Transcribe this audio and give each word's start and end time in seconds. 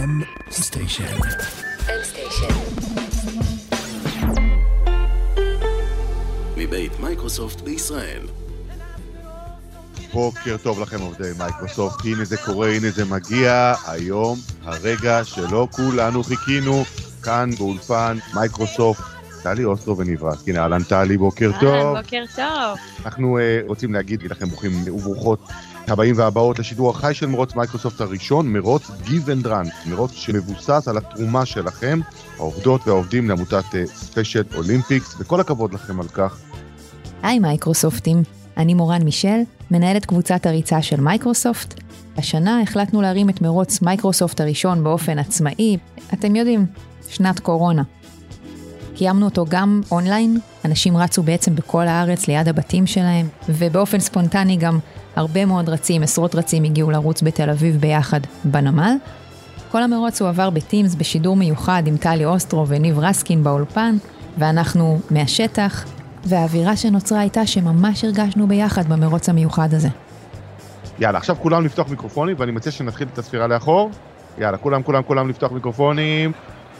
M 0.00 0.24
Station. 0.50 1.16
M 1.86 2.04
Station. 2.04 2.54
מבית 6.56 7.00
מייקרוסופט 7.00 7.60
בישראל. 7.60 8.26
בוקר 10.12 10.56
טוב 10.62 10.80
לכם 10.80 11.00
עובדי 11.00 11.30
מייקרוסופט, 11.38 12.04
הנה 12.04 12.24
זה 12.24 12.36
קורה, 12.36 12.68
הנה 12.68 12.90
זה 12.90 13.04
מגיע, 13.04 13.74
היום 13.86 14.38
הרגע 14.62 15.24
שלו 15.24 15.68
כולנו 15.72 16.24
חיכינו, 16.24 16.84
כאן 17.22 17.50
באולפן 17.58 18.18
מייקרוסופט, 18.34 19.04
טלי 19.42 19.64
אוסטרו 19.64 19.98
ונברס. 19.98 20.48
הנה 20.48 20.62
אהלן 20.62 20.82
טלי, 20.82 21.18
בוקר 21.18 21.50
טוב. 21.60 21.68
אהלן, 21.68 22.02
בוקר 22.02 22.24
טוב. 22.36 22.78
אנחנו 23.04 23.38
אה, 23.38 23.68
רוצים 23.68 23.94
להגיד 23.94 24.22
לכם 24.22 24.48
ברוכים 24.48 24.72
וברוכות 24.86 25.48
הבאים 25.88 26.14
והבאות 26.18 26.58
לשידור 26.58 26.90
החי 26.90 27.14
של 27.14 27.26
מרוץ 27.26 27.54
מייקרוסופט 27.54 28.00
הראשון, 28.00 28.52
מרוץ 28.52 28.90
Give 29.04 29.26
and 29.42 29.46
Run, 29.46 29.90
מרוץ 29.90 30.12
שמבוסס 30.12 30.88
על 30.88 30.96
התרומה 30.98 31.46
שלכם, 31.46 32.00
העובדות 32.36 32.88
והעובדים 32.88 33.28
לעמותת 33.28 33.64
Special 33.86 34.44
אה, 34.52 34.56
Olympics, 34.56 35.16
וכל 35.18 35.40
הכבוד 35.40 35.74
לכם 35.74 36.00
על 36.00 36.08
כך. 36.08 36.38
היי 37.22 37.38
מייקרוסופטים, 37.38 38.22
אני 38.56 38.74
מורן 38.74 39.02
מישל, 39.02 39.40
מנהלת 39.70 40.04
קבוצת 40.04 40.46
הריצה 40.46 40.82
של 40.82 41.00
מייקרוסופט. 41.00 41.80
השנה 42.16 42.60
החלטנו 42.60 43.02
להרים 43.02 43.30
את 43.30 43.42
מרוץ 43.42 43.82
מייקרוסופט 43.82 44.40
הראשון 44.40 44.84
באופן 44.84 45.18
עצמאי, 45.18 45.76
אתם 46.12 46.36
יודעים, 46.36 46.66
שנת 47.08 47.40
קורונה. 47.40 47.82
קיימנו 49.00 49.24
אותו 49.24 49.44
גם 49.48 49.80
אונליין, 49.90 50.38
אנשים 50.64 50.96
רצו 50.96 51.22
בעצם 51.22 51.54
בכל 51.54 51.88
הארץ 51.88 52.28
ליד 52.28 52.48
הבתים 52.48 52.86
שלהם, 52.86 53.28
ובאופן 53.48 54.00
ספונטני 54.00 54.56
גם 54.56 54.78
הרבה 55.16 55.46
מאוד 55.46 55.68
רצים, 55.68 56.02
עשרות 56.02 56.34
רצים 56.34 56.64
הגיעו 56.64 56.90
לרוץ 56.90 57.22
בתל 57.22 57.50
אביב 57.50 57.76
ביחד 57.76 58.20
בנמל. 58.44 58.92
כל 59.72 59.82
המרוץ 59.82 60.20
הוא 60.20 60.28
עבר 60.28 60.50
בטימס 60.50 60.94
בשידור 60.94 61.36
מיוחד 61.36 61.82
עם 61.86 61.96
טלי 61.96 62.24
אוסטרו 62.24 62.68
וניב 62.68 62.98
רסקין 62.98 63.44
באולפן, 63.44 63.96
ואנחנו 64.38 65.00
מהשטח, 65.10 65.84
והאווירה 66.24 66.76
שנוצרה 66.76 67.20
הייתה 67.20 67.46
שממש 67.46 68.04
הרגשנו 68.04 68.46
ביחד 68.46 68.88
במרוץ 68.88 69.28
המיוחד 69.28 69.74
הזה. 69.74 69.88
יאללה, 70.98 71.18
עכשיו 71.18 71.36
כולם 71.42 71.64
לפתוח 71.64 71.88
מיקרופונים, 71.88 72.36
ואני 72.38 72.52
מציע 72.52 72.72
שנתחיל 72.72 73.08
את 73.12 73.18
הספירה 73.18 73.46
לאחור. 73.46 73.90
יאללה, 74.38 74.56
כולם, 74.56 74.82
כולם, 74.82 75.02
כולם 75.02 75.28
לפתוח 75.28 75.52
מיקרופונים. 75.52 76.32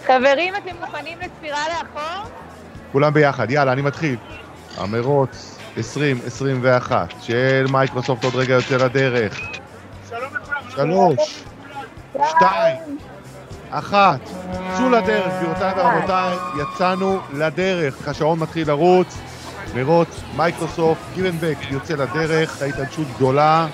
חברים, 0.06 0.54
אתם 0.56 0.76
מוכנים 0.80 1.18
לספירה 1.18 1.64
לאחור? 1.68 2.30
כולם 2.92 3.12
ביחד, 3.12 3.50
יאללה, 3.50 3.72
אני 3.72 3.82
מתחיל. 3.82 4.16
המרוץ 4.76 5.58
2021 5.76 7.14
של 7.20 7.66
מייקרוסופט 7.70 8.24
עוד 8.24 8.34
רגע 8.34 8.54
יוצא 8.54 8.76
לדרך. 8.76 9.40
שלוש, 10.68 11.44
שתיים, 12.12 12.98
אחת, 13.70 14.20
צאו 14.76 14.90
לדרך, 14.90 15.32
גבירותיי 15.38 15.72
ורבותיי, 15.76 16.36
יצאנו 16.60 17.20
לדרך. 17.32 18.08
השעון 18.08 18.38
מתחיל 18.38 18.68
לרוץ, 18.68 19.18
מרוץ 19.74 20.20
מייקרוסופט, 20.36 21.00
Give 21.14 21.31
and 21.31 21.44
Run 21.44 21.56
יוצא 21.70 21.94
לדרך, 21.94 22.62
ההתרגשות 22.62 23.06
גדולה. 23.16 23.66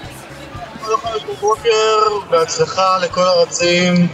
בוקר, 1.41 2.29
בהצלחה 2.31 2.99
לכל 2.99 3.21
הרצים. 3.21 4.09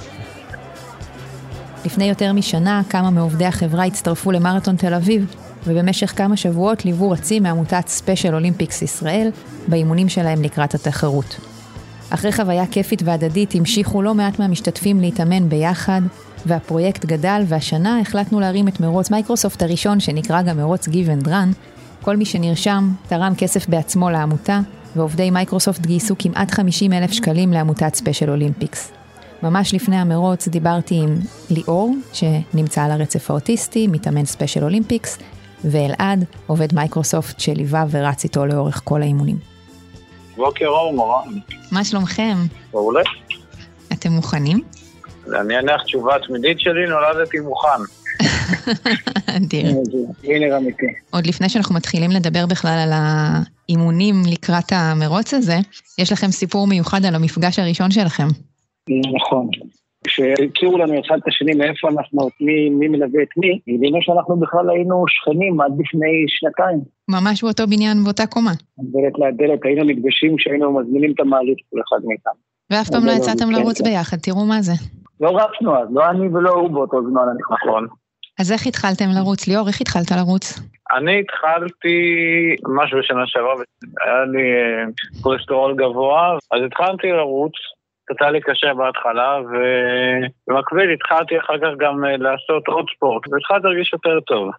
לפני 1.84 2.04
יותר 2.04 2.32
משנה, 2.32 2.82
כמה 2.88 3.10
מעובדי 3.10 3.46
החברה 3.46 3.84
הצטרפו 3.84 4.32
למרתון 4.32 4.76
תל 4.76 4.94
אביב, 4.94 5.34
ובמשך 5.66 6.12
כמה 6.16 6.36
שבועות 6.36 6.84
ליוו 6.84 7.10
רצים 7.10 7.42
מעמותת 7.42 7.88
Special 7.88 8.34
Olympics 8.34 8.82
ישראל 8.82 9.30
באימונים 9.68 10.08
שלהם 10.08 10.42
לקראת 10.42 10.74
התחרות. 10.74 11.36
אחרי 12.10 12.32
חוויה 12.32 12.66
כיפית 12.66 13.02
והדדית 13.04 13.54
המשיכו 13.54 14.02
לא 14.02 14.14
מעט 14.14 14.38
מהמשתתפים 14.38 15.00
להתאמן 15.00 15.48
ביחד, 15.48 16.02
והפרויקט 16.46 17.04
גדל, 17.04 17.42
והשנה 17.48 18.00
החלטנו 18.00 18.40
להרים 18.40 18.68
את 18.68 18.80
מרוץ 18.80 19.10
מייקרוסופט 19.10 19.62
הראשון, 19.62 20.00
שנקרא 20.00 20.42
גם 20.42 20.56
מרוץ 20.56 20.88
Give 20.88 21.22
and 21.22 21.26
Run. 21.26 21.54
כל 22.02 22.16
מי 22.16 22.24
שנרשם 22.24 22.92
תרם 23.08 23.34
כסף 23.38 23.68
בעצמו 23.68 24.10
לעמותה, 24.10 24.60
ועובדי 24.96 25.30
מייקרוסופט 25.30 25.86
גייסו 25.86 26.14
כמעט 26.18 26.50
50 26.50 26.92
אלף 26.92 27.12
שקלים 27.12 27.52
לעמותת 27.52 27.94
Special 27.94 28.30
Olympics. 28.30 29.01
ממש 29.42 29.74
לפני 29.74 29.96
המרוץ 29.96 30.48
דיברתי 30.48 30.94
עם 30.94 31.18
ליאור, 31.50 31.94
שנמצא 32.12 32.82
על 32.82 32.90
הרצף 32.90 33.30
האוטיסטי, 33.30 33.86
מתאמן 33.86 34.24
Special 34.24 34.64
Olympics, 34.64 35.18
ואלעד, 35.64 36.24
עובד 36.46 36.74
מייקרוסופט 36.74 37.40
שליווה 37.40 37.84
ורץ 37.90 38.24
איתו 38.24 38.46
לאורך 38.46 38.80
כל 38.84 39.02
האימונים. 39.02 39.36
בוקר 40.36 40.66
אור 40.66 40.94
מורן. 40.94 41.28
מה 41.72 41.84
שלומכם? 41.84 42.36
מעולה. 42.72 43.02
אתם 43.92 44.12
מוכנים? 44.12 44.62
אני 45.40 45.58
אניח 45.58 45.82
תשובה 45.82 46.14
תמידית 46.26 46.60
שלי, 46.60 46.86
נולדתי 46.88 47.38
מוכן. 47.38 47.68
אדיר. 49.36 49.66
הנה. 50.24 50.46
עוד 51.10 51.26
לפני 51.26 51.48
שאנחנו 51.48 51.74
מתחילים 51.74 52.10
לדבר 52.10 52.46
בכלל 52.46 52.78
על 52.78 52.90
האימונים 52.92 54.22
לקראת 54.26 54.72
המרוץ 54.72 55.34
הזה, 55.34 55.58
יש 55.98 56.12
לכם 56.12 56.30
סיפור 56.30 56.66
מיוחד 56.66 57.04
על 57.04 57.14
המפגש 57.14 57.58
הראשון 57.58 57.90
שלכם. 57.90 58.28
נכון. 58.90 59.48
כשהכירו 60.06 60.78
לנו 60.78 61.00
אחד 61.00 61.16
את 61.22 61.28
השני 61.28 61.54
מאיפה 61.54 61.88
אנחנו, 61.88 62.28
מי, 62.40 62.70
מי 62.70 62.88
מלווה 62.88 63.22
את 63.22 63.28
מי, 63.36 63.58
הבינו 63.74 63.98
שאנחנו 64.00 64.36
בכלל 64.36 64.70
היינו 64.70 65.04
שכנים 65.08 65.60
עד 65.60 65.72
לפני 65.78 66.24
שנתיים. 66.28 66.80
ממש 67.10 67.44
באותו 67.44 67.66
בניין, 67.66 68.04
באותה 68.04 68.26
קומה. 68.26 68.50
דלת 68.78 69.12
לדלת, 69.18 69.64
היינו 69.64 69.84
נפגשים 69.84 70.36
כשהיינו 70.36 70.78
מזמינים 70.78 71.12
את 71.12 71.20
המעלית 71.20 71.58
כל 71.70 71.80
אחד 71.88 72.04
מאיתנו. 72.06 72.40
ואף 72.70 72.90
פעם 72.90 73.06
לא 73.06 73.12
יצאתם 73.12 73.50
לרוץ 73.50 73.80
ביחד, 73.80 74.16
תראו 74.16 74.44
מה 74.44 74.62
זה. 74.62 74.72
לא 75.20 75.30
רצנו 75.36 75.76
אז, 75.76 75.88
לא 75.90 76.10
אני 76.10 76.28
ולא 76.28 76.50
הוא 76.50 76.70
באותו 76.70 77.02
זמן, 77.10 77.22
אני. 77.30 77.40
נכון. 77.50 77.86
אז 78.40 78.52
איך 78.52 78.66
התחלתם 78.66 79.04
לרוץ? 79.16 79.48
ליאור, 79.48 79.68
איך 79.68 79.80
התחלת 79.80 80.10
לרוץ? 80.10 80.60
אני 80.96 81.20
התחלתי 81.20 81.96
משהו 82.76 82.98
בשנה 82.98 83.26
שעברה, 83.26 83.54
היה 84.04 84.24
לי 84.24 84.46
כולסטרול 85.22 85.76
גבוה, 85.76 86.36
אז 86.50 86.60
התחלתי 86.66 87.06
לרוץ. 87.06 87.52
קצת 88.16 88.26
לי 88.32 88.40
קשה 88.40 88.74
בהתחלה, 88.74 89.38
ובמקביל 89.48 90.90
התחלתי 90.90 91.38
אחר 91.38 91.58
כך 91.58 91.72
גם 91.78 92.04
לעשות 92.04 92.68
עוד 92.68 92.86
ספורט, 92.96 93.22
והתחלתי 93.32 93.66
להרגיש 93.66 93.92
יותר 93.92 94.20
טוב. 94.20 94.50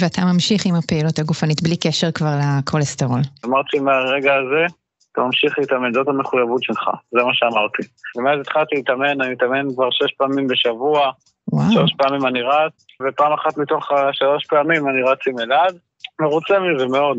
ואתה 0.00 0.22
ממשיך 0.32 0.66
עם 0.66 0.74
הפעילות 0.74 1.18
הגופנית 1.18 1.62
בלי 1.62 1.76
קשר 1.76 2.10
כבר 2.12 2.34
לכולסטרול. 2.40 3.20
אמרתי 3.44 3.78
מהרגע 3.78 4.34
הזה, 4.34 4.64
אתה 5.12 5.20
ממשיך 5.20 5.58
להתאמן, 5.58 5.92
זאת 5.92 6.08
המחויבות 6.08 6.62
שלך, 6.62 6.84
זה 7.12 7.22
מה 7.22 7.34
שאמרתי. 7.34 7.82
ומאז 8.16 8.40
התחלתי 8.40 8.76
להתאמן, 8.76 9.20
אני 9.20 9.32
מתאמן 9.32 9.74
כבר 9.74 9.90
שש 9.90 10.12
פעמים 10.18 10.46
בשבוע, 10.46 11.10
וואו. 11.52 11.72
שלוש 11.72 11.94
פעמים 11.98 12.26
אני 12.26 12.42
רץ, 12.42 12.86
ופעם 13.08 13.32
אחת 13.32 13.58
מתוך 13.58 13.92
השלוש 13.92 14.46
פעמים 14.46 14.88
אני 14.88 15.02
רץ 15.02 15.18
עם 15.28 15.38
אלעד. 15.38 15.78
מרוצה 16.20 16.54
מזה 16.60 16.86
מאוד. 16.86 17.18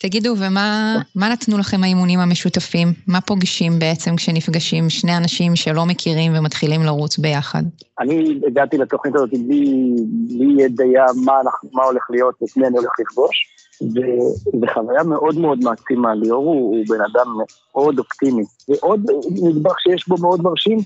תגידו, 0.00 0.34
ומה 0.38 1.28
נתנו 1.32 1.58
לכם 1.58 1.84
האימונים 1.84 2.20
המשותפים? 2.20 2.88
מה 3.06 3.20
פוגשים 3.20 3.78
בעצם 3.78 4.16
כשנפגשים 4.16 4.90
שני 4.90 5.16
אנשים 5.16 5.56
שלא 5.56 5.86
מכירים 5.86 6.32
ומתחילים 6.38 6.82
לרוץ 6.82 7.18
ביחד? 7.18 7.62
אני 8.00 8.40
הגעתי 8.46 8.78
לתוכנית 8.78 9.14
הזאת 9.14 9.30
בלי, 9.30 9.94
בלי 10.28 10.62
ידיעה 10.62 11.06
מה, 11.24 11.32
מה 11.72 11.84
הולך 11.84 12.06
להיות 12.10 12.34
ואת 12.42 12.56
מי 12.56 12.66
אני 12.66 12.78
הולך 12.78 12.92
לפגוש, 13.00 13.46
וזו 13.82 14.66
חוויה 14.74 15.02
מאוד 15.02 15.38
מאוד 15.38 15.58
מעצימה. 15.64 16.14
ליאור 16.14 16.44
הוא, 16.44 16.76
הוא 16.76 16.84
בן 16.88 17.00
אדם 17.12 17.26
מאוד 17.74 17.98
אופטימי, 17.98 18.42
ועוד 18.68 19.00
נדבך 19.42 19.80
שיש 19.80 20.08
בו 20.08 20.16
מאוד 20.20 20.42
מרשים, 20.42 20.78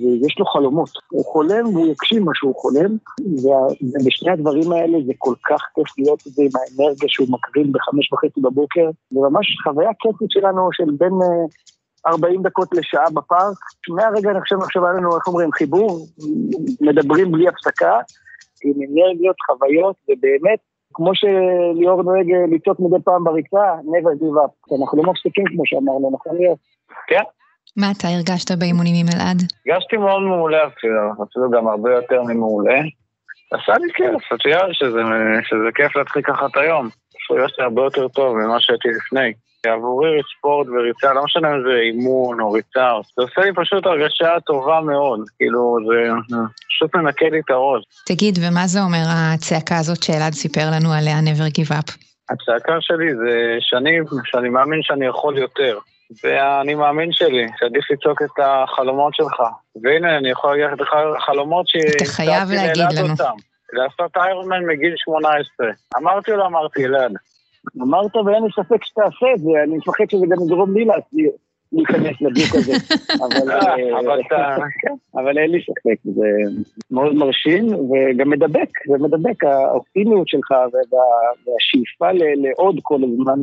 ויש 0.00 0.38
לו 0.38 0.46
חלומות. 0.46 0.90
הוא 1.10 1.24
חולם 1.24 1.66
והוא 1.66 1.86
יגשים 1.86 2.24
מה 2.24 2.32
שהוא 2.34 2.54
חולם, 2.56 2.96
ובשני 3.94 4.30
הדברים 4.30 4.72
האלה 4.72 4.98
זה 5.06 5.12
כל 5.18 5.34
כך 5.48 5.62
כיף 5.74 5.98
להיות 5.98 6.20
את 6.26 6.32
זה 6.32 6.42
עם 6.42 6.50
האנרגיה 6.54 7.08
שהוא 7.08 7.28
מקרין 7.30 7.72
בחמש 7.72 8.12
וחצי 8.12 8.40
בבוקר, 8.40 8.90
וממש 9.12 9.46
חוויה 9.64 9.90
כיפית 10.00 10.30
שלנו 10.30 10.68
של 10.72 10.90
בין 10.98 11.12
40 12.06 12.42
דקות 12.42 12.68
לשעה 12.74 13.10
בפארק. 13.14 13.58
מהרגע 13.88 14.30
אני 14.30 14.40
חושב 14.40 14.56
עכשיו 14.62 14.86
היה 14.86 14.94
לנו, 14.94 15.16
איך 15.16 15.26
אומרים, 15.28 15.52
חיבור, 15.52 16.06
מדברים 16.80 17.32
בלי 17.32 17.48
הפסקה, 17.48 17.98
עם 18.64 18.74
אנרגיות, 18.82 19.36
חוויות, 19.46 19.96
ובאמת, 20.08 20.58
כמו 20.94 21.10
שליאור 21.14 22.02
נוהג 22.02 22.26
לצעוק 22.54 22.80
מדי 22.80 23.02
פעם 23.04 23.24
בריצה, 23.24 23.74
never 23.74 24.14
give 24.20 24.36
up. 24.44 24.76
אנחנו 24.80 25.02
לא 25.02 25.12
מפסיקים 25.12 25.44
כמו 25.44 25.62
שאמרנו, 25.66 26.10
נכון 26.12 26.36
ליאור? 26.36 26.56
כן. 27.06 27.22
מה 27.76 27.86
אתה 27.90 28.08
הרגשת 28.08 28.50
באימונים 28.58 28.94
עם 29.00 29.06
אלעד? 29.14 29.42
הרגשתי 29.66 29.96
מאוד 29.96 30.22
מעולה 30.22 30.66
אפילו, 30.66 31.12
אפילו 31.12 31.50
גם 31.50 31.68
הרבה 31.68 31.92
יותר 31.92 32.22
ממעולה. 32.22 32.80
עשה 33.52 33.72
לי 33.72 33.92
כיף, 33.94 34.32
את 34.34 34.44
יודעת 34.44 34.68
שזה, 34.72 35.00
שזה 35.48 35.68
כיף 35.74 35.96
להתחיל 35.96 36.22
ככה 36.22 36.46
את 36.46 36.56
היום. 36.56 36.88
הרגשתי 37.30 37.62
הרבה 37.62 37.82
יותר 37.82 38.08
טוב 38.08 38.36
ממה 38.36 38.60
שהייתי 38.60 38.88
לפני. 38.88 39.32
עבורי 39.66 40.20
ספורט 40.38 40.66
וריצה, 40.68 41.14
לא 41.14 41.24
משנה 41.24 41.48
אם 41.54 41.62
זה 41.62 41.80
אימון 41.80 42.40
או 42.40 42.52
ריצה, 42.52 42.92
זה 43.16 43.22
עושה 43.22 43.40
לי 43.40 43.52
פשוט 43.54 43.86
הרגשה 43.86 44.40
טובה 44.46 44.80
מאוד, 44.80 45.20
כאילו 45.36 45.76
זה 45.88 46.12
פשוט 46.68 46.94
מנקה 46.96 47.28
לי 47.28 47.40
את 47.40 47.50
הראש. 47.50 47.84
תגיד, 48.06 48.38
ומה 48.42 48.66
זה 48.66 48.80
אומר 48.82 49.04
הצעקה 49.08 49.78
הזאת 49.78 50.02
שאלעד 50.02 50.32
סיפר 50.32 50.66
לנו 50.72 50.92
עליה, 50.92 51.16
never 51.20 51.50
give 51.58 51.72
up? 51.72 51.92
הצעקה 52.30 52.76
שלי 52.80 53.14
זה 53.14 53.56
שאני, 53.60 53.98
שאני 54.24 54.48
מאמין 54.48 54.82
שאני 54.82 55.06
יכול 55.06 55.38
יותר. 55.38 55.78
זה 56.10 56.42
האני 56.42 56.74
מאמין 56.74 57.12
שלי, 57.12 57.46
שעדיף 57.58 57.90
לצעוק 57.90 58.22
את 58.22 58.38
החלומות 58.42 59.14
שלך. 59.14 59.42
והנה, 59.82 60.18
אני 60.18 60.30
יכול 60.30 60.58
להגיד 60.58 60.80
לך 60.80 60.94
חלומות 61.26 61.68
ש... 61.68 61.76
אתה 61.76 62.04
חייב 62.04 62.48
להגיד 62.50 62.98
לנו. 62.98 63.10
אותם. 63.10 63.36
לעשות 63.72 64.16
איירונמן 64.16 64.66
מגיל 64.66 64.94
18. 64.96 65.66
אמרתי 65.96 66.32
או 66.32 66.36
לא 66.36 66.46
אמרתי, 66.46 66.84
אלעד? 66.84 67.12
אמרת 67.82 68.16
ואין 68.16 68.42
לי 68.42 68.48
ספק 68.52 68.84
שתעשה 68.84 69.26
את 69.34 69.40
זה, 69.40 69.50
אני 69.64 69.76
מפחד 69.76 70.04
שזה 70.10 70.26
גם 70.26 70.42
יגרום 70.46 70.76
לי 70.76 70.86
להיכנס 71.72 72.16
לדיוק 72.20 72.54
הזה. 72.54 72.72
אה, 74.32 74.56
אבל 75.14 75.38
אין 75.38 75.50
לי 75.50 75.62
ספק, 75.62 75.98
זה 76.04 76.26
מאוד 76.90 77.14
מרשים 77.14 77.66
וגם 77.74 78.30
מדבק, 78.30 78.68
זה 78.90 78.98
מדבק, 78.98 79.44
האופטימיות 79.44 80.28
שלך 80.28 80.50
והשאיפה 81.46 82.12
לעוד 82.36 82.78
כל 82.82 83.00
הזמן 83.04 83.40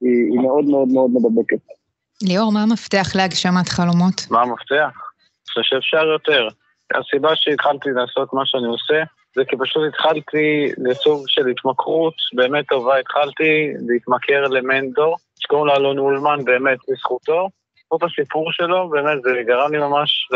היא 0.00 0.40
מאוד 0.40 0.64
מאוד 0.64 0.88
מאוד 0.88 1.10
מדבקת. 1.10 1.76
ליאור, 2.22 2.52
מה 2.52 2.62
המפתח 2.62 3.06
להגשמת 3.14 3.68
חלומות? 3.68 4.30
מה 4.30 4.42
המפתח? 4.42 4.90
אני 4.92 5.48
חושב 5.48 5.60
שאפשר 5.62 6.06
יותר. 6.06 6.48
הסיבה 6.94 7.30
שהתחלתי 7.34 7.90
לעשות 7.90 8.32
מה 8.32 8.42
שאני 8.44 8.66
עושה, 8.66 9.02
זה 9.36 9.42
כי 9.48 9.56
פשוט 9.60 9.82
התחלתי 9.88 10.68
לסוג 10.78 11.24
של 11.26 11.46
התמכרות 11.46 12.14
באמת 12.32 12.68
טובה, 12.68 12.98
התחלתי 12.98 13.72
להתמכר 13.88 14.42
למנדור, 14.48 15.16
שקוראים 15.38 15.66
לו 15.66 15.74
אלון 15.76 15.98
אולמן, 15.98 16.44
באמת, 16.44 16.78
לזכותו. 16.88 17.48
זאת 17.90 18.02
הסיפור 18.02 18.52
שלו, 18.52 18.88
באמת, 18.88 19.22
זה 19.22 19.30
גרם 19.46 19.72
לי 19.72 19.78
ממש 19.78 20.28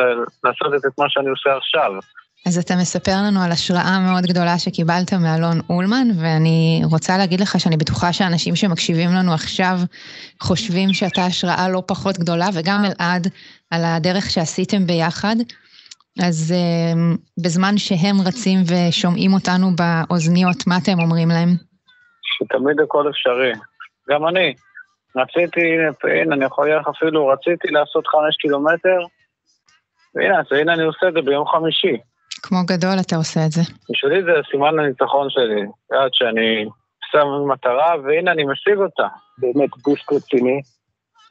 לעשות 0.44 0.74
את 0.74 0.98
מה 0.98 1.04
שאני 1.08 1.28
עושה 1.28 1.56
עכשיו. 1.56 1.92
אז 2.46 2.58
אתה 2.58 2.74
מספר 2.76 3.16
לנו 3.26 3.40
על 3.42 3.52
השראה 3.52 3.98
מאוד 4.06 4.24
גדולה 4.24 4.58
שקיבלת 4.58 5.12
מאלון 5.12 5.60
אולמן, 5.70 6.08
ואני 6.20 6.82
רוצה 6.90 7.18
להגיד 7.18 7.40
לך 7.40 7.60
שאני 7.60 7.76
בטוחה 7.76 8.12
שאנשים 8.12 8.56
שמקשיבים 8.56 9.10
לנו 9.10 9.32
עכשיו 9.34 9.76
חושבים 10.40 10.92
שאתה 10.92 11.26
השראה 11.26 11.68
לא 11.68 11.82
פחות 11.86 12.18
גדולה, 12.18 12.46
וגם 12.54 12.84
אלעד, 12.84 13.26
על 13.70 13.80
הדרך 13.84 14.30
שעשיתם 14.30 14.86
ביחד. 14.86 15.36
אז 16.22 16.54
uh, 16.54 17.18
בזמן 17.44 17.78
שהם 17.78 18.16
רצים 18.26 18.58
ושומעים 18.70 19.32
אותנו 19.32 19.66
באוזניות, 19.78 20.66
מה 20.66 20.74
אתם 20.82 21.00
אומרים 21.00 21.28
להם? 21.28 21.48
שתמיד 22.22 22.80
הכל 22.80 23.10
אפשרי. 23.10 23.52
גם 24.10 24.28
אני. 24.28 24.54
רציתי, 25.16 25.60
הנה, 26.20 26.34
אני 26.34 26.44
יכול 26.44 26.68
להגיד 26.68 26.80
לך 26.80 26.88
אפילו, 26.96 27.26
רציתי 27.26 27.68
לעשות 27.68 28.06
חמש 28.06 28.36
קילומטר, 28.36 28.98
והנה, 30.14 30.40
אז 30.40 30.46
הנה 30.50 30.74
אני 30.74 30.82
עושה 30.82 31.08
את 31.08 31.12
זה 31.12 31.20
ביום 31.20 31.46
חמישי. 31.46 31.96
כמו 32.42 32.58
גדול 32.66 33.00
אתה 33.00 33.16
עושה 33.16 33.46
את 33.46 33.52
זה. 33.52 33.62
בשבילי 33.90 34.22
זה 34.22 34.30
סימן 34.50 34.78
הניצחון 34.78 35.26
שלי. 35.30 35.60
יודעת 35.92 36.14
שאני 36.14 36.64
שם 37.12 37.26
מטרה, 37.52 37.90
והנה 38.04 38.32
אני 38.32 38.44
משיג 38.44 38.78
אותה. 38.78 39.06
באמת 39.38 39.70
בוסט 39.84 40.12
רציני, 40.12 40.60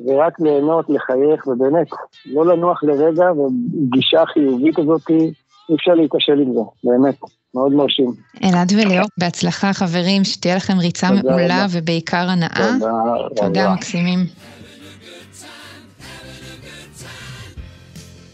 ורק 0.07 0.39
ליהנות, 0.39 0.85
לחייך, 0.89 1.47
ובאמת, 1.47 1.87
לא 2.25 2.45
לנוח 2.45 2.83
לרגע, 2.83 3.25
וגישה 3.31 4.23
חיובית 4.33 4.79
הזאת, 4.79 5.09
אי 5.69 5.75
אפשר 5.75 5.91
להיכשל 5.91 6.39
עם 6.39 6.53
זה, 6.53 6.59
באמת, 6.83 7.15
מאוד 7.55 7.71
מרשים. 7.71 8.11
אלעד 8.43 8.71
וליאור, 8.71 9.07
בהצלחה 9.17 9.73
חברים, 9.73 10.23
שתהיה 10.23 10.55
לכם 10.55 10.73
ריצה 10.79 11.07
מעולה 11.11 11.65
ובעיקר 11.71 12.25
הנאה. 12.29 12.69
תודה 12.79 12.91
רבה. 12.91 13.35
תודה 13.35 13.73
מקסימים. 13.73 14.19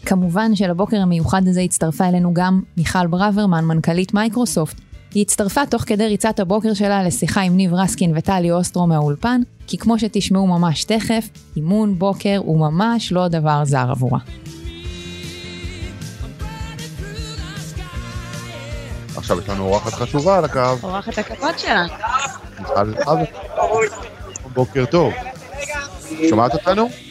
כמובן 0.06 0.54
שלבוקר 0.54 0.96
המיוחד 0.96 1.48
הזה 1.48 1.60
הצטרפה 1.60 2.08
אלינו 2.08 2.34
גם 2.34 2.62
מיכל 2.76 3.06
ברוורמן, 3.06 3.64
מנכ"לית 3.64 4.14
מייקרוסופט. 4.14 4.80
היא 5.14 5.22
הצטרפה 5.22 5.66
תוך 5.66 5.82
כדי 5.82 6.06
ריצת 6.06 6.40
הבוקר 6.40 6.74
שלה 6.74 7.02
לשיחה 7.02 7.40
עם 7.40 7.56
ניב 7.56 7.74
רסקין 7.74 8.12
וטלי 8.16 8.52
אוסטרו 8.52 8.86
מהאולפן, 8.86 9.40
כי 9.66 9.78
כמו 9.78 9.98
שתשמעו 9.98 10.46
ממש 10.46 10.84
תכף, 10.84 11.28
אימון 11.56 11.98
בוקר 11.98 12.36
הוא 12.38 12.60
ממש 12.60 13.12
לא 13.12 13.28
דבר 13.28 13.64
זר 13.64 13.90
עבורה. 13.90 14.18
עכשיו 19.16 19.40
יש 19.40 19.48
לנו 19.48 19.64
אורחת 19.64 19.92
חשובה 19.92 20.38
על 20.38 20.44
הקו. 20.44 20.60
אורחת 20.82 21.18
הכבוד 21.18 21.58
שלנו. 21.58 21.92
בוקר 24.54 24.84
טוב. 24.84 25.12
שומעת 26.28 26.54
אותנו? 26.54 27.05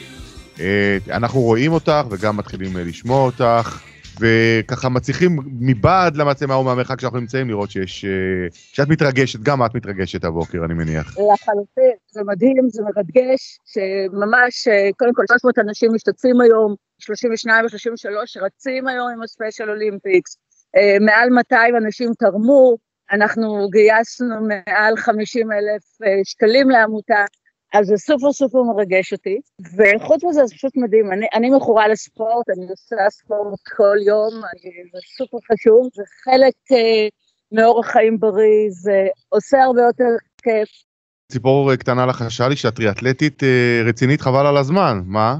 אה, 0.59 0.97
אנחנו 1.11 1.41
רואים 1.41 1.71
אותך 1.71 2.01
וגם 2.11 2.37
מתחילים 2.37 2.77
אה, 2.77 2.83
לשמוע 2.83 3.25
אותך, 3.25 3.83
וככה 4.19 4.89
מצליחים 4.89 5.39
מבעד 5.59 6.15
למצלמה 6.15 6.55
או 6.55 6.63
מהמרחק 6.63 7.01
שאנחנו 7.01 7.19
נמצאים 7.19 7.49
לראות 7.49 7.71
שיש... 7.71 8.05
אה, 8.05 8.47
שאת 8.51 8.87
מתרגשת, 8.87 9.39
גם 9.39 9.65
את 9.65 9.75
מתרגשת 9.75 10.23
הבוקר, 10.23 10.65
אני 10.65 10.73
מניח. 10.73 11.07
לחלוטין, 11.07 11.95
זה 12.11 12.21
מדהים, 12.23 12.69
זה 12.69 12.83
מרגש, 12.83 13.59
שממש, 13.65 14.67
קודם 14.97 15.13
כל 15.13 15.23
300 15.27 15.59
אנשים 15.59 15.93
משתתפים 15.93 16.41
היום, 16.41 16.75
32 16.99 17.65
ו-33 17.65 18.45
רצים 18.45 18.87
היום 18.87 19.09
עם 19.11 19.21
ה 19.23 19.29
Special 19.29 19.69
Olympics, 19.69 20.37
מעל 21.01 21.29
200 21.29 21.75
אנשים 21.75 22.11
תרמו, 22.19 22.75
אנחנו 23.11 23.67
גייסנו 23.69 24.35
מעל 24.47 24.97
50 24.97 25.51
אלף 25.51 26.09
שקלים 26.23 26.69
לעמותה, 26.69 27.25
אז 27.77 27.85
זה 27.85 27.97
סופר 27.97 28.31
סופר 28.31 28.63
מרגש 28.63 29.13
אותי, 29.13 29.39
וחוץ 29.61 30.23
מזה 30.23 30.45
זה 30.45 30.55
פשוט 30.55 30.77
מדהים, 30.77 31.11
אני, 31.11 31.25
אני 31.33 31.49
מכורה 31.49 31.87
לספורט, 31.87 32.49
אני 32.49 32.69
עושה 32.69 32.95
ספורט 33.09 33.59
כל 33.75 33.97
יום, 34.07 34.33
אני, 34.35 34.71
זה 34.93 34.99
סופר 35.17 35.37
חשוב, 35.51 35.89
זה 35.93 36.03
חלק 36.23 36.53
אה, 36.71 37.07
מאורח 37.51 37.87
חיים 37.87 38.19
בריא, 38.19 38.69
זה 38.69 39.07
עושה 39.29 39.63
הרבה 39.63 39.81
יותר 39.81 40.15
כיף. 40.43 40.69
ציפור 41.31 41.75
קטנה 41.75 42.05
לחשה 42.05 42.47
לי 42.47 42.55
שאת 42.55 42.75
טריאטלטית 42.75 43.43
אה, 43.43 43.81
רצינית 43.85 44.21
חבל 44.21 44.45
על 44.45 44.57
הזמן, 44.57 45.01
מה? 45.05 45.37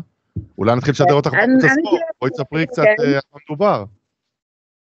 אולי 0.58 0.76
נתחיל 0.76 0.92
לשדר 0.92 1.14
אותך 1.14 1.32
בערוץ 1.32 1.64
הספורט, 1.64 2.02
בואי 2.22 2.32
תספרי 2.32 2.68
קצת 2.68 2.84
כן. 2.98 3.04
אה, 3.04 3.20
מה 3.34 3.40
מדובר. 3.50 3.86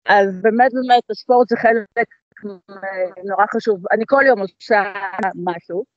אז 0.05 0.41
באמת 0.41 0.71
באמת 0.73 1.03
הספורט 1.11 1.49
זה 1.49 1.55
חלק 1.57 2.07
אה, 2.69 3.23
נורא 3.23 3.45
חשוב, 3.55 3.79
אני 3.91 4.03
כל 4.07 4.23
יום 4.27 4.39
עושה 4.39 4.83
משהו. 5.35 5.94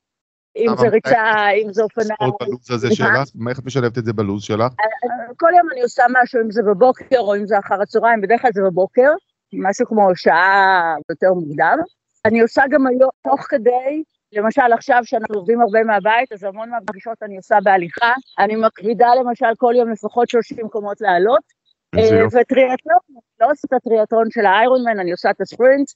אם 0.59 0.77
זה 0.77 0.87
ריצה, 0.87 1.49
אם 1.63 1.73
זה 1.73 1.83
אופניים. 1.83 2.31
בלו"ז 2.39 2.71
הזה 2.71 2.95
שלך? 2.95 3.15
איך 3.49 3.59
את 3.59 3.65
משלבת 3.65 3.97
את 3.97 4.05
זה 4.05 4.13
בלו"ז 4.13 4.43
שלך? 4.43 4.73
אה, 4.79 5.33
כל 5.37 5.51
יום 5.57 5.67
אני 5.71 5.81
עושה 5.81 6.03
משהו, 6.21 6.41
אם 6.41 6.51
זה 6.51 6.61
בבוקר 6.63 7.19
או 7.19 7.35
אם 7.35 7.45
זה 7.45 7.59
אחר 7.59 7.81
הצהריים, 7.81 8.21
בדרך 8.21 8.41
כלל 8.41 8.51
זה 8.53 8.61
בבוקר, 8.61 9.11
משהו 9.53 9.85
כמו 9.85 10.15
שעה 10.15 10.95
יותר 11.09 11.33
מוקדם. 11.33 11.77
אני 12.25 12.41
עושה 12.41 12.63
גם 12.69 12.87
היום, 12.87 13.09
תוך 13.23 13.41
כדי, 13.49 14.03
למשל 14.33 14.73
עכשיו 14.73 14.99
שאנחנו 15.03 15.35
עובדים 15.35 15.61
הרבה 15.61 15.83
מהבית, 15.83 16.31
אז 16.31 16.43
המון 16.43 16.69
מהפגישות 16.69 17.17
אני 17.23 17.37
עושה 17.37 17.57
בהליכה. 17.63 18.13
אני 18.39 18.55
מקפידה 18.55 19.07
למשל 19.19 19.45
כל 19.57 19.73
יום 19.77 19.91
לפחות 19.91 20.29
30 20.29 20.65
מקומות 20.65 21.01
לעלות. 21.01 21.59
אה, 21.97 22.25
וטריאטלון, 22.25 22.99
לא 23.39 23.51
עושה 23.51 23.67
את 23.67 23.73
הטריאטרון 23.73 24.27
של 24.29 24.45
האיירון 24.45 24.87
אני 24.87 25.11
עושה 25.11 25.29
את 25.29 25.41
הספרינט. 25.41 25.87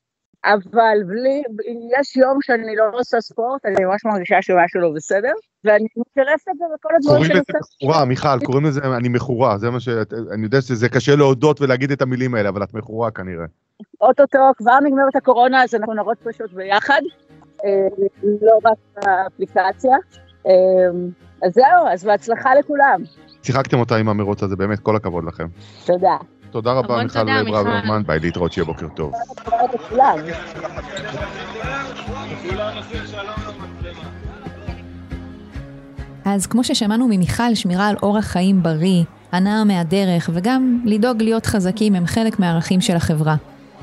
אבל 0.45 0.97
בלי, 1.05 1.43
יש 1.99 2.15
יום 2.15 2.37
שאני 2.41 2.75
לא 2.75 2.83
עושה 2.93 3.21
ספורט, 3.21 3.65
אני 3.65 3.85
ממש 3.85 4.05
מרגישה 4.05 4.35
שמשהו 4.41 4.81
לא 4.81 4.91
בסדר, 4.95 5.31
ואני 5.63 5.87
מצטרפת 5.97 6.47
את 6.49 6.57
זה 6.57 6.65
בכל 6.73 6.89
הדברים 6.95 7.23
שאני 7.23 7.39
עושה. 7.39 7.51
קוראים 7.51 7.63
לזה 7.63 7.75
מכורה, 7.83 8.05
מיכל, 8.05 8.45
קוראים 8.45 8.65
לזה 8.65 8.81
אני 8.97 9.09
מכורה, 9.09 9.57
זה 9.57 9.69
מה 9.69 9.79
ש... 9.79 9.89
אני 10.33 10.43
יודע 10.43 10.61
שזה 10.61 10.89
קשה 10.89 11.15
להודות 11.15 11.61
ולהגיד 11.61 11.91
את 11.91 12.01
המילים 12.01 12.35
האלה, 12.35 12.49
אבל 12.49 12.63
את 12.63 12.73
מכורה 12.73 13.11
כנראה. 13.11 13.45
אוטוטו, 14.01 14.39
כבר 14.57 14.79
נגמרת 14.79 15.15
הקורונה, 15.15 15.63
אז 15.63 15.75
אנחנו 15.75 15.93
נרוץ 15.93 16.17
פשוט 16.23 16.53
ביחד, 16.53 17.01
אה, 17.65 17.87
לא 18.41 18.59
רק 18.63 18.77
באפליקציה. 18.95 19.95
אה, 20.47 20.51
אז 21.43 21.53
זהו, 21.53 21.87
אז 21.91 22.03
בהצלחה 22.03 22.55
לכולם. 22.55 23.01
שיחקתם 23.43 23.79
אותה 23.79 23.95
עם 23.95 24.09
המרוץ 24.09 24.43
הזה, 24.43 24.55
באמת, 24.55 24.79
כל 24.79 24.95
הכבוד 24.95 25.23
לכם. 25.23 25.47
תודה. 25.85 26.17
תודה 26.53 26.71
רבה, 26.71 27.03
מיכל 27.03 27.43
ברוורמן, 27.43 28.03
ביי, 28.05 28.19
להתראות, 28.19 28.53
שיהיה 28.53 28.65
בוקר 28.65 28.87
טוב. 28.95 29.13
אז 36.25 36.47
כמו 36.47 36.63
ששמענו 36.63 37.07
ממיכל, 37.07 37.55
שמירה 37.55 37.87
על 37.87 37.95
אורח 38.03 38.25
חיים 38.25 38.63
בריא, 38.63 39.03
הנאה 39.31 39.63
מהדרך 39.63 40.29
וגם 40.33 40.79
לדאוג 40.85 41.21
להיות 41.21 41.45
חזקים 41.45 41.95
הם 41.95 42.05
חלק 42.05 42.39
מהערכים 42.39 42.81
של 42.81 42.95
החברה. 42.95 43.35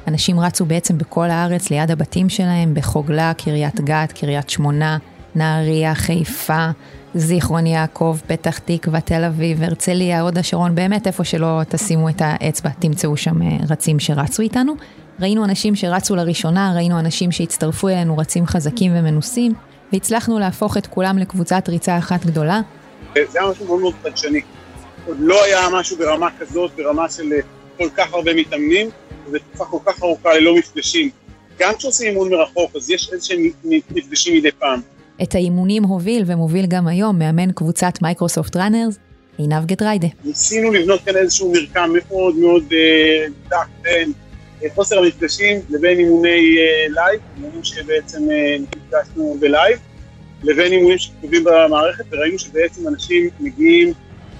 אנשים 0.08 0.40
רצו 0.40 0.64
בעצם 0.64 0.98
בכל 0.98 1.30
הארץ 1.30 1.70
ליד 1.70 1.90
הבתים 1.90 2.28
שלהם, 2.28 2.74
בחוגלה, 2.74 3.32
קריית 3.34 3.80
גת, 3.80 4.12
קריית 4.12 4.50
שמונה, 4.50 4.98
נהריה, 5.40 5.94
חיפה, 5.94 6.66
זיכרון 7.14 7.66
יעקב, 7.66 8.16
פתח 8.26 8.58
תקווה, 8.58 9.00
תל 9.00 9.24
אביב, 9.24 9.62
הרצליה, 9.62 10.20
הוד 10.20 10.38
השרון, 10.38 10.74
באמת 10.74 11.06
איפה 11.06 11.24
שלא 11.24 11.60
תשימו 11.68 12.08
את 12.08 12.16
האצבע, 12.18 12.70
תמצאו 12.78 13.16
שם 13.16 13.42
אה, 13.42 13.48
רצים 13.70 14.00
שרצו 14.00 14.42
איתנו. 14.42 14.74
ראינו 15.20 15.44
אנשים 15.44 15.76
שרצו 15.76 16.16
לראשונה, 16.16 16.72
ראינו 16.76 16.98
אנשים 16.98 17.32
שהצטרפו 17.32 17.88
אלינו 17.88 18.18
רצים 18.18 18.46
חזקים 18.46 18.92
ומנוסים, 18.94 19.52
והצלחנו 19.92 20.38
להפוך 20.38 20.76
את 20.76 20.86
כולם 20.86 21.18
לקבוצת 21.18 21.68
ריצה 21.68 21.98
אחת 21.98 22.24
גדולה. 22.24 22.60
זה 23.14 23.20
היה 23.40 23.50
משהו 23.50 23.66
מאוד 23.66 23.80
מאוד 23.80 23.94
חדשני. 24.02 24.40
עוד 25.06 25.16
לא 25.20 25.44
היה 25.44 25.68
משהו 25.72 25.96
ברמה 25.96 26.28
כזאת, 26.38 26.70
ברמה 26.76 27.10
של 27.10 27.32
אה, 27.32 27.38
כל 27.78 27.88
כך 27.96 28.14
הרבה 28.14 28.34
מתאמנים, 28.34 28.90
ותקופה 29.32 29.64
כל 29.64 29.78
כך 29.86 30.02
ארוכה 30.02 30.34
ללא 30.34 30.54
מפגשים. 30.54 31.10
גם 31.58 31.74
כשעושים 31.78 32.08
אימון 32.08 32.30
מרחוק, 32.30 32.76
אז 32.76 32.90
יש 32.90 33.10
איזה 33.12 33.26
שהם 33.26 33.42
מפגשים 33.64 34.36
מדי 34.36 34.52
פעם. 34.58 34.80
את 35.22 35.34
האימונים 35.34 35.84
הוביל 35.84 36.22
ומוביל 36.26 36.66
גם 36.66 36.88
היום 36.88 37.18
מאמן 37.18 37.52
קבוצת 37.52 37.92
Microsoft 38.02 38.56
Runners, 38.56 38.98
עינב 39.38 39.66
גטריידה. 39.66 40.08
ניסינו 40.24 40.72
לבנות 40.72 41.00
כאן 41.04 41.16
איזשהו 41.16 41.52
מרקם 41.52 41.90
מאוד 41.92 42.36
מאוד 42.36 42.64
אה, 42.72 43.26
דק 43.48 43.68
בין 43.82 44.12
אה, 44.62 44.68
חוסר 44.74 44.98
המפגשים 44.98 45.60
לבין 45.70 45.98
אימוני 45.98 46.56
אה, 46.58 46.86
live, 46.88 47.20
אימונים 47.36 47.64
שבעצם 47.64 48.22
נפגשנו 48.60 49.36
ב 49.40 49.47
live, 49.47 49.78
לבין 50.42 50.72
אימונים 50.72 50.98
שכתובים 50.98 51.44
במערכת, 51.44 52.04
וראינו 52.10 52.38
שבעצם 52.38 52.88
אנשים 52.88 53.28
מגיעים 53.40 53.92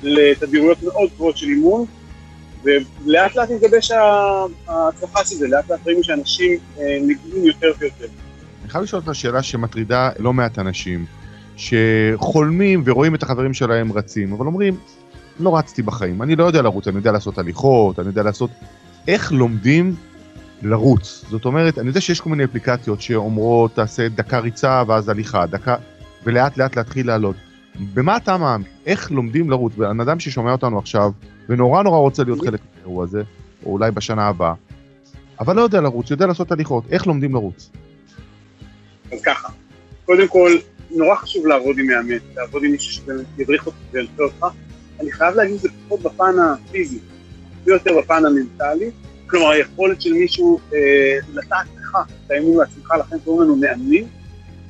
לתדירויות 0.03 0.83
מאוד 0.83 1.11
גבוהות 1.15 1.37
של 1.37 1.47
אימון, 1.47 1.85
ולאט 2.65 3.37
לאט 3.37 3.51
מתגבש 3.51 3.91
ההצלחה 4.67 5.25
של 5.25 5.37
זה, 5.37 5.49
לאט 5.49 5.71
לאט 5.71 5.81
ראינו 5.87 6.05
שאנשים 6.05 6.59
מגיעים 7.01 7.45
יותר 7.45 7.73
ויותר. 7.79 8.07
חייב 8.71 8.85
לשאול 8.85 9.03
אותך 9.07 9.15
שאלה 9.15 9.43
שמטרידה 9.43 10.11
לא 10.19 10.33
מעט 10.33 10.59
אנשים, 10.59 11.05
שחולמים 11.57 12.83
ורואים 12.85 13.15
את 13.15 13.23
החברים 13.23 13.55
שלהם 13.55 13.93
רצים, 13.93 14.33
אבל 14.33 14.47
אומרים, 14.47 14.77
לא 15.41 15.57
רצתי 15.57 15.83
בחיים, 15.83 16.23
אני 16.23 16.37
לא 16.37 16.45
יודע 16.45 16.63
לרוץ, 16.63 16.89
אני 16.89 16.97
יודע 16.97 17.13
לעשות 17.13 17.39
הליכות, 17.39 17.99
אני 17.99 18.09
יודע 18.09 18.23
לעשות... 18.23 18.51
איך 19.09 19.33
לומדים 19.33 19.95
לרוץ? 20.63 21.25
זאת 21.31 21.45
אומרת, 21.45 21.79
אני 21.79 21.89
יודע 21.89 22.01
שיש 22.01 22.21
כל 22.21 22.31
מיני 22.31 22.45
אפליקציות 22.45 23.01
שאומרות, 23.01 23.75
תעשה 23.75 24.09
דקה 24.09 24.39
ריצה 24.39 24.83
ואז 24.87 25.09
הליכה, 25.09 25.47
דקה, 25.47 25.77
ולאט 26.25 26.57
לאט 26.57 26.77
להתחיל 26.77 27.07
לעלות. 27.07 27.37
במה 27.95 28.17
אתה 28.17 28.39
מאמין? 28.39 28.67
איך 28.87 29.11
לומדים 29.11 29.51
לרוץ? 29.51 29.73
בן 29.77 30.01
אדם 30.01 30.21
ששומע 30.21 30.53
אותנו 30.53 30.79
עכשיו, 30.79 31.13
ונורא 31.49 31.83
נורא 31.83 31.99
רוצה 31.99 32.25
להיות 32.25 32.41
חלק 32.41 32.61
מהאירוע 32.75 33.05
הזה, 33.05 33.23
או 33.67 33.73
אולי 33.73 33.91
בשנה 33.91 34.27
הבאה, 34.27 34.55
אבל 35.41 35.57
לא 35.57 35.61
יודע 35.61 35.81
לרוץ, 35.81 36.11
יודע 36.11 36.27
לעשות 36.27 36.53
הליכות, 36.53 36.85
איך 36.91 37.07
לומדים 37.07 37.35
לרוץ? 37.35 37.71
אז 39.13 39.23
ככה, 39.23 39.49
קודם 40.05 40.29
כל, 40.29 40.51
נורא 40.91 41.15
חשוב 41.15 41.47
לעבוד 41.47 41.79
עם 41.79 41.87
מאמן, 41.87 42.17
לעבוד 42.37 42.65
עם 42.65 42.71
מישהו 42.71 42.93
שבאמת 42.93 43.27
ידריך 43.39 43.67
אותך 43.67 43.79
וילווה 43.93 44.25
אותך. 44.25 44.47
אני 45.01 45.13
חייב 45.13 45.35
להגיד 45.35 45.59
שזה 45.59 45.69
פחות 45.85 46.01
בפן 46.03 46.35
הפיזי, 46.39 46.99
ויותר 47.65 47.99
בפן 47.99 48.27
המנטלי. 48.27 48.91
כלומר, 49.27 49.49
היכולת 49.51 50.01
של 50.01 50.13
מישהו 50.13 50.61
אה, 50.75 50.79
לקחת 51.35 51.67
לך 51.81 51.97
את 52.27 52.31
האמון 52.31 52.57
בעצמך, 52.57 52.95
לכן 53.01 53.17
קוראים 53.25 53.43
לנו 53.43 53.57
מאמנים. 53.57 54.05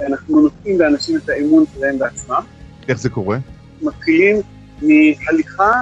אנחנו 0.01 0.41
נותנים 0.41 0.81
לאנשים 0.81 1.17
את 1.17 1.29
האמון 1.29 1.65
שלהם 1.75 1.99
בעצמם. 1.99 2.43
איך 2.89 2.99
זה 2.99 3.09
קורה? 3.09 3.39
מתחילים 3.83 4.37
מהליכה 4.83 5.73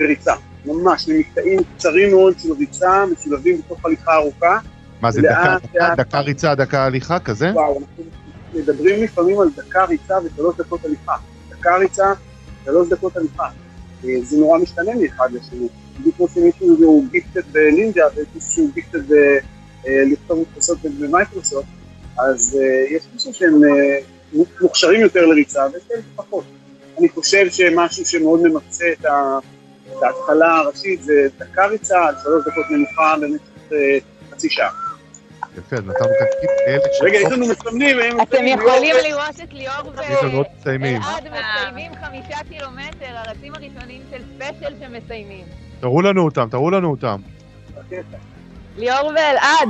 וריצה, 0.00 0.34
ממש, 0.66 1.08
ממקטעים 1.08 1.60
קצרים 1.76 2.10
מאוד 2.10 2.38
של 2.38 2.52
ריצה, 2.52 3.04
משולבים 3.06 3.58
בתוך 3.58 3.84
הליכה 3.84 4.14
ארוכה. 4.14 4.58
מה 5.00 5.10
זה, 5.10 5.22
דקה, 5.22 5.56
דקה, 5.62 5.94
דקה 5.96 6.20
ריצה, 6.20 6.54
דקה 6.54 6.84
הליכה 6.84 7.18
כזה? 7.18 7.50
וואו, 7.54 7.80
אנחנו 7.80 8.04
מדברים 8.54 9.02
לפעמים 9.02 9.40
על 9.40 9.48
דקה 9.56 9.84
ריצה 9.84 10.14
ושלוש 10.24 10.56
דקות 10.56 10.84
הליכה. 10.84 11.16
דקה 11.50 11.76
ריצה, 11.76 12.12
שלוש 12.64 12.88
דקות 12.88 13.16
הליכה. 13.16 13.48
אה, 14.04 14.10
זה 14.22 14.36
נורא 14.36 14.58
משתנה 14.58 14.90
מאחד 15.02 15.28
לשני. 15.32 15.68
בדיוק 15.98 16.16
כמו 16.16 16.28
שמישהו 16.28 16.84
הוא 16.84 17.04
גיפטד 17.10 17.52
בנינג'ה 17.52 18.04
ויש 18.16 18.26
מישהו 18.34 18.50
שהוא 18.50 18.70
גיפטד 18.74 19.02
לכתוב 19.84 20.38
מודפסות 20.38 20.78
במייקרוסופט, 20.82 21.66
אז 22.18 22.58
אה, 22.60 22.96
יש 22.96 23.02
מישהו 23.12 23.34
שהם 23.34 23.64
אה, 23.64 23.98
מוכשרים 24.60 25.00
יותר 25.00 25.26
לריצה 25.26 25.66
ויש 25.72 25.82
כאלה 25.88 26.00
פחות. 26.16 26.44
אני 26.98 27.08
חושב 27.08 27.50
שמשהו 27.50 28.06
שמאוד 28.06 28.40
ממצה 28.42 28.84
את 28.92 29.04
ההתחלה 30.02 30.56
הראשית 30.56 31.02
זה 31.02 31.28
דקה 31.38 31.66
ריצה, 31.66 31.98
שלוש 32.22 32.44
דקות 32.46 32.64
מנוחה 32.70 33.14
במשך 33.20 33.72
חצי 34.30 34.50
שעה. 34.50 34.87
יפה, 35.58 35.76
אז 35.76 35.82
נתנו 35.82 36.08
כאן 36.18 36.26
טיפ 36.40 36.50
כאלה 36.66 36.80
ש... 36.92 37.02
רגע, 37.02 37.16
יש 37.16 37.32
לנו 37.32 37.46
מסמנים, 37.48 37.96
אתם 38.22 38.46
יכולים 38.46 38.96
לראות 39.04 39.40
את 39.42 39.52
ליאור. 39.52 39.92
ואלעד 40.64 41.28
מסיימים 41.30 41.92
חמישה 42.04 42.38
קילומטר, 42.48 43.16
הרצים 43.16 43.54
הראשונים 43.54 44.02
של 44.10 44.22
Special 44.34 44.74
שמסיימים. 44.80 45.44
תראו 45.80 46.02
לנו 46.02 46.24
אותם, 46.24 46.48
תראו 46.50 46.70
לנו 46.70 46.90
אותם. 46.90 47.20
ליאור 48.76 49.06
ואלעד, 49.06 49.68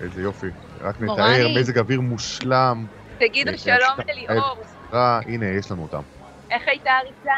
איזה 0.00 0.22
יופי. 0.22 0.46
רק. 0.80 1.00
נתאר, 1.00 1.48
מזג 1.56 1.78
אוויר 1.78 2.00
מושלם. 2.00 2.86
תגידו 3.18 3.50
כן, 3.50 3.56
שלום 3.58 3.96
כן. 3.96 4.02
לליאור. 4.08 4.56
רע, 4.92 5.20
הנה, 5.26 5.46
יש 5.46 5.70
לנו 5.70 5.82
אותם. 5.82 6.02
איך 6.50 6.62
הייתה 6.66 6.90
הריצה? 6.90 7.32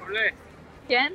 מעולה, 0.00 0.20
כן? 0.88 1.12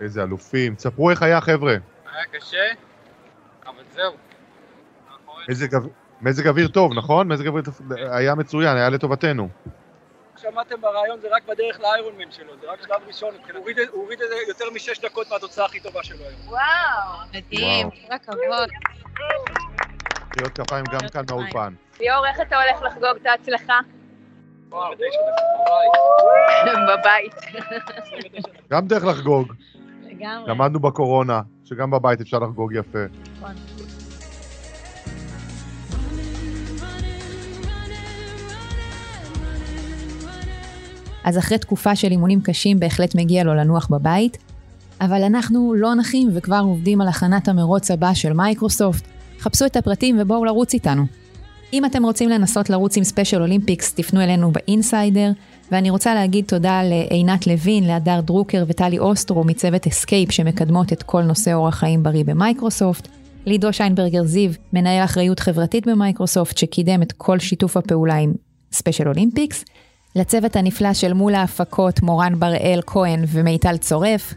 איזה 0.00 0.22
אלופים. 0.22 0.74
תספרו 0.74 1.10
איך 1.10 1.22
היה, 1.22 1.40
חבר'ה. 1.40 1.72
היה 1.72 2.24
קשה, 2.32 2.85
אבל 3.66 3.82
זהו. 3.94 4.12
מזג 5.48 5.74
אוויר- 5.74 5.92
מזג 6.20 6.48
אוויר 6.48 6.68
טוב, 6.68 6.92
נכון? 6.92 7.28
מזג 7.28 7.46
אוויר 7.46 7.62
טוב- 7.64 7.80
היה 8.12 8.34
מצוין, 8.34 8.76
היה 8.76 8.88
לטובתנו. 8.88 9.48
שמעתם 10.36 10.80
ברעיון 10.80 11.20
זה 11.20 11.28
רק 11.36 11.42
בדרך 11.48 11.80
לאיירון 11.80 12.12
מן 12.18 12.30
שלו, 12.30 12.52
זה 12.60 12.66
רק 12.70 12.82
שלב 12.82 12.96
ראשון, 13.06 13.34
הוא 13.34 13.58
הוריד- 13.92 14.20
את 14.22 14.28
זה 14.28 14.34
יותר 14.48 14.64
משש 14.74 15.00
דקות 15.00 15.30
מהתוצאה 15.30 15.64
הכי 15.64 15.80
טובה 15.80 16.02
שלו 16.02 16.18
היום. 16.24 16.40
וואו, 16.48 17.26
מדהים. 17.34 17.90
כל 17.90 18.14
הכבוד. 18.14 18.68
מחיאות 20.30 20.58
כפיים 20.58 20.84
גם 20.92 21.08
כאן 21.12 21.22
מהאולפן. 21.30 21.74
ליאור, 22.00 22.26
איך 22.26 22.40
אתה 22.40 22.56
הולך 22.62 22.82
לחגוג 22.82 23.16
את 23.22 23.26
ההצלחה? 23.26 23.78
בבית. 26.88 27.34
גם 28.72 28.86
דרך 28.86 29.04
לחגוג. 29.04 29.52
לגמרי. 30.02 30.50
למדנו 30.50 30.80
בקורונה, 30.80 31.40
שגם 31.66 31.90
בבית 31.90 32.20
אפשר 32.20 32.38
לחגוג 32.38 32.72
יפה. 32.74 32.98
אז 41.24 41.38
אחרי 41.38 41.58
תקופה 41.58 41.96
של 41.96 42.10
אימונים 42.10 42.40
קשים 42.40 42.80
בהחלט 42.80 43.14
מגיע 43.14 43.44
לו 43.44 43.54
לנוח 43.54 43.88
בבית, 43.90 44.38
אבל 45.00 45.22
אנחנו 45.22 45.74
לא 45.74 45.94
נחים 45.94 46.28
וכבר 46.34 46.60
עובדים 46.64 47.00
על 47.00 47.08
הכנת 47.08 47.48
המרוץ 47.48 47.90
הבא 47.90 48.14
של 48.14 48.32
מייקרוסופט. 48.32 49.04
חפשו 49.40 49.66
את 49.66 49.76
הפרטים 49.76 50.16
ובואו 50.20 50.44
לרוץ 50.44 50.74
איתנו. 50.74 51.02
אם 51.72 51.84
אתם 51.84 52.04
רוצים 52.04 52.28
לנסות 52.28 52.70
לרוץ 52.70 52.96
עם 52.96 53.04
Special 53.04 53.42
Olympics, 53.42 53.94
תפנו 53.94 54.20
אלינו 54.20 54.52
ב 54.52 54.61
Insider, 54.61 55.30
ואני 55.72 55.90
רוצה 55.90 56.14
להגיד 56.14 56.44
תודה 56.44 56.82
לעינת 56.82 57.46
לוין, 57.46 57.84
להדר 57.84 58.20
דרוקר 58.20 58.64
וטלי 58.66 58.98
אוסטרו 58.98 59.44
מצוות 59.44 59.86
Escape 59.86 60.32
שמקדמות 60.32 60.92
את 60.92 61.02
כל 61.02 61.22
נושא 61.22 61.54
אורח 61.54 61.74
חיים 61.74 62.02
בריא 62.02 62.24
במייקרוסופט, 62.24 63.08
לעידו 63.46 63.72
שיינברגר 63.72 64.24
זיו, 64.24 64.50
מנהל 64.72 65.04
אחריות 65.04 65.40
חברתית 65.40 65.86
במייקרוסופט, 65.86 66.58
שקידם 66.58 67.02
את 67.02 67.12
כל 67.12 67.38
שיתוף 67.38 67.76
הפעולה 67.76 68.14
עם 68.14 68.32
Special 68.72 69.08
Olympics, 69.08 69.64
לצוות 70.16 70.56
הנפלא 70.56 70.94
של 70.94 71.12
מול 71.12 71.34
ההפקות 71.34 72.02
מורן 72.02 72.38
בראל 72.38 72.80
כהן 72.86 73.24
ומיטל 73.28 73.76
צורף. 73.76 74.34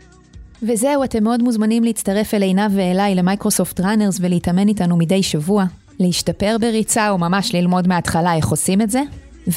וזהו, 0.63 1.03
אתם 1.03 1.23
מאוד 1.23 1.43
מוזמנים 1.43 1.83
להצטרף 1.83 2.33
אל 2.33 2.41
עינב 2.41 2.71
ואליי 2.75 3.15
ל 3.15 3.22
Microsoft 3.22 3.79
Runners 3.79 4.17
ולהתאמן 4.21 4.67
איתנו 4.67 4.97
מדי 4.97 5.23
שבוע, 5.23 5.65
להשתפר 5.99 6.55
בריצה 6.61 7.09
או 7.09 7.17
ממש 7.17 7.55
ללמוד 7.55 7.87
מההתחלה 7.87 8.35
איך 8.35 8.47
עושים 8.47 8.81
את 8.81 8.89
זה, 8.89 9.01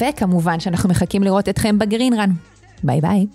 וכמובן 0.01 0.59
שאנחנו 0.59 0.89
מחכים 0.89 1.23
לראות 1.23 1.49
אתכם 1.49 1.79
ב 1.79 1.85
Green 1.85 2.13
Run. 2.13 2.29
bye 2.83 3.01
bye. 3.01 3.25